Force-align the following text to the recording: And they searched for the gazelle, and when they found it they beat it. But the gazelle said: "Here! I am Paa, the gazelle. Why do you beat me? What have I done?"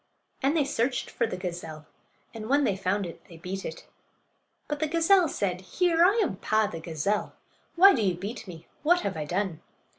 And 0.41 0.57
they 0.57 0.65
searched 0.65 1.11
for 1.11 1.27
the 1.27 1.37
gazelle, 1.37 1.85
and 2.33 2.49
when 2.49 2.63
they 2.63 2.75
found 2.75 3.05
it 3.05 3.23
they 3.25 3.37
beat 3.37 3.63
it. 3.63 3.85
But 4.67 4.79
the 4.79 4.87
gazelle 4.87 5.27
said: 5.27 5.61
"Here! 5.61 6.03
I 6.03 6.15
am 6.23 6.37
Paa, 6.37 6.65
the 6.65 6.79
gazelle. 6.79 7.35
Why 7.75 7.93
do 7.93 8.01
you 8.01 8.15
beat 8.15 8.47
me? 8.47 8.65
What 8.81 9.01
have 9.01 9.15
I 9.15 9.25
done?" 9.25 9.61